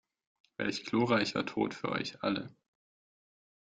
[0.57, 2.49] Welch gloreicher Tot für euch alle!